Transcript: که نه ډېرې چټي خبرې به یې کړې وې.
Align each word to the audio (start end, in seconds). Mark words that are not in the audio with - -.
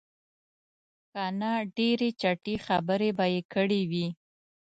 که 1.11 1.23
نه 1.39 1.51
ډېرې 1.77 2.09
چټي 2.21 2.55
خبرې 2.65 3.09
به 3.17 3.25
یې 3.33 3.41
کړې 3.53 3.81
وې. 3.91 4.07